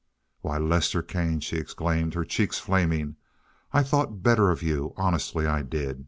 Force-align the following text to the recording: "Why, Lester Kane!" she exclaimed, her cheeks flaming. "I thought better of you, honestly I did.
"Why, 0.41 0.57
Lester 0.57 1.03
Kane!" 1.03 1.41
she 1.41 1.57
exclaimed, 1.57 2.15
her 2.15 2.23
cheeks 2.25 2.57
flaming. 2.57 3.17
"I 3.71 3.83
thought 3.83 4.23
better 4.23 4.49
of 4.49 4.63
you, 4.63 4.95
honestly 4.97 5.45
I 5.45 5.61
did. 5.61 5.99